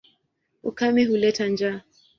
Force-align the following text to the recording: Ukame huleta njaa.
Ukame 0.63 1.05
huleta 1.05 1.45
njaa. 1.49 1.77